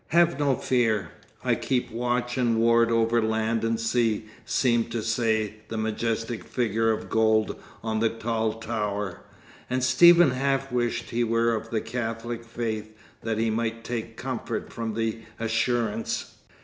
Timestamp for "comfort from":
14.17-14.95